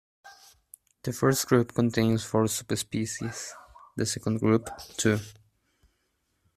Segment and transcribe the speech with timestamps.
[1.03, 3.53] The first group contains four subspecies,
[3.95, 5.19] the second group two.